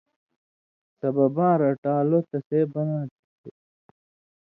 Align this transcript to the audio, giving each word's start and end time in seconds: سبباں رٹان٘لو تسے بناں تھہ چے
سبباں 0.99 1.55
رٹان٘لو 1.63 2.19
تسے 2.29 2.59
بناں 2.71 3.03
تھہ 3.13 3.19
چے 3.39 3.49